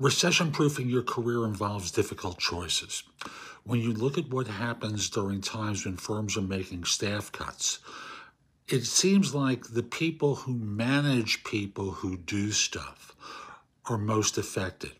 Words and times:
Recession 0.00 0.52
proofing 0.52 0.88
your 0.88 1.02
career 1.02 1.44
involves 1.44 1.90
difficult 1.90 2.38
choices. 2.38 3.02
When 3.64 3.80
you 3.80 3.92
look 3.92 4.16
at 4.16 4.30
what 4.30 4.46
happens 4.46 5.10
during 5.10 5.40
times 5.40 5.84
when 5.84 5.96
firms 5.96 6.36
are 6.36 6.40
making 6.40 6.84
staff 6.84 7.32
cuts, 7.32 7.80
it 8.68 8.84
seems 8.84 9.34
like 9.34 9.64
the 9.64 9.82
people 9.82 10.36
who 10.36 10.54
manage 10.54 11.42
people 11.42 11.90
who 11.90 12.16
do 12.16 12.52
stuff 12.52 13.16
are 13.86 13.98
most 13.98 14.38
affected. 14.38 14.92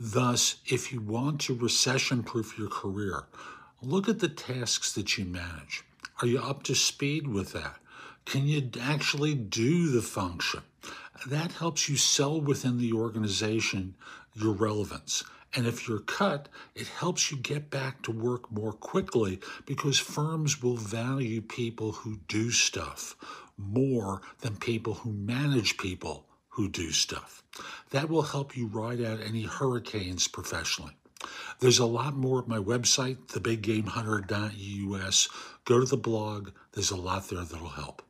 Thus, 0.00 0.56
if 0.64 0.94
you 0.94 1.02
want 1.02 1.42
to 1.42 1.54
recession 1.54 2.22
proof 2.22 2.58
your 2.58 2.70
career, 2.70 3.24
look 3.82 4.08
at 4.08 4.20
the 4.20 4.28
tasks 4.28 4.94
that 4.94 5.18
you 5.18 5.26
manage. 5.26 5.84
Are 6.22 6.26
you 6.26 6.38
up 6.38 6.62
to 6.62 6.74
speed 6.74 7.26
with 7.26 7.52
that? 7.52 7.76
Can 8.26 8.48
you 8.48 8.70
actually 8.80 9.34
do 9.34 9.92
the 9.92 10.02
function? 10.02 10.62
That 11.26 11.52
helps 11.52 11.88
you 11.88 11.96
sell 11.96 12.40
within 12.40 12.78
the 12.78 12.92
organization 12.92 13.94
your 14.34 14.52
relevance. 14.52 15.22
And 15.54 15.66
if 15.66 15.88
you're 15.88 16.00
cut, 16.00 16.48
it 16.74 16.88
helps 16.88 17.30
you 17.30 17.38
get 17.38 17.70
back 17.70 18.02
to 18.02 18.10
work 18.10 18.52
more 18.52 18.72
quickly 18.72 19.38
because 19.64 19.98
firms 19.98 20.60
will 20.60 20.76
value 20.76 21.40
people 21.40 21.92
who 21.92 22.18
do 22.28 22.50
stuff 22.50 23.14
more 23.56 24.20
than 24.40 24.56
people 24.56 24.94
who 24.94 25.12
manage 25.12 25.78
people 25.78 26.26
who 26.48 26.68
do 26.68 26.90
stuff. 26.90 27.44
That 27.90 28.10
will 28.10 28.22
help 28.22 28.56
you 28.56 28.66
ride 28.66 29.00
out 29.00 29.20
any 29.20 29.44
hurricanes 29.44 30.26
professionally. 30.28 30.96
There's 31.60 31.78
a 31.78 31.86
lot 31.86 32.16
more 32.16 32.40
at 32.40 32.48
my 32.48 32.58
website, 32.58 33.18
thebiggamehunter.us. 33.28 35.28
Go 35.64 35.80
to 35.80 35.86
the 35.86 35.96
blog, 35.96 36.50
there's 36.72 36.90
a 36.90 36.96
lot 36.96 37.28
there 37.28 37.44
that'll 37.44 37.68
help. 37.68 38.02